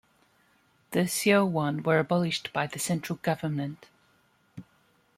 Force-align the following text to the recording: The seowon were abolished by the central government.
The 0.93 1.01
seowon 1.01 1.83
were 1.85 1.99
abolished 1.99 2.51
by 2.53 2.65
the 2.65 2.79
central 2.79 3.17
government. 3.21 3.85